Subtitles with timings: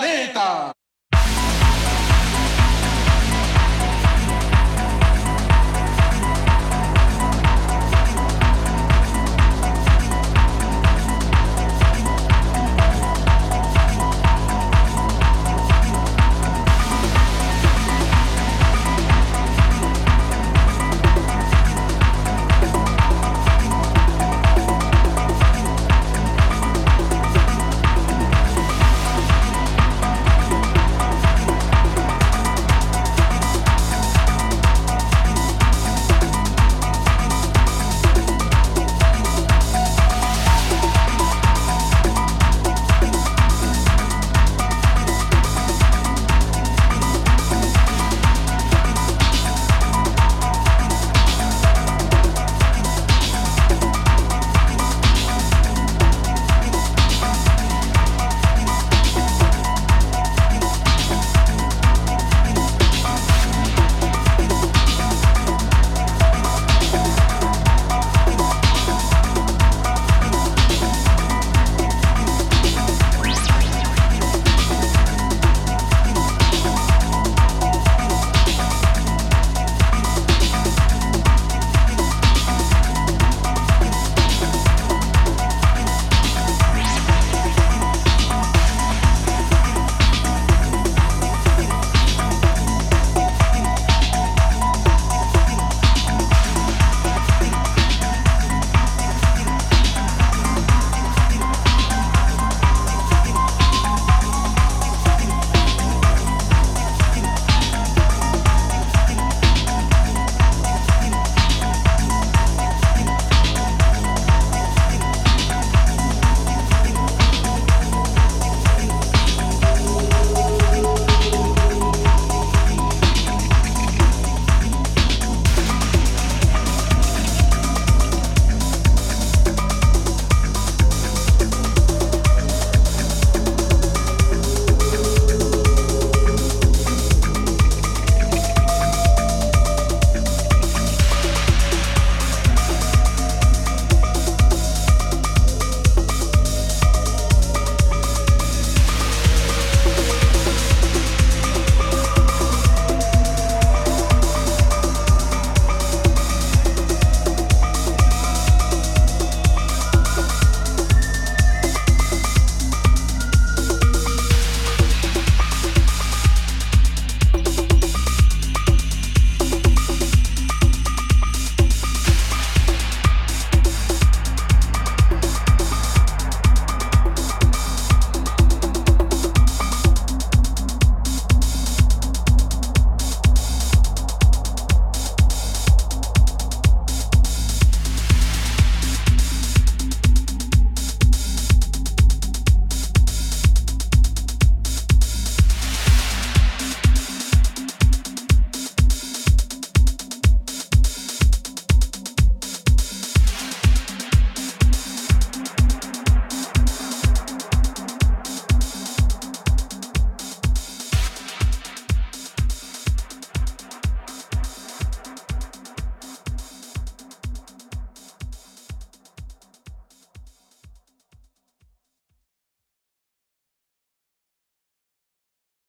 [0.00, 0.79] レーター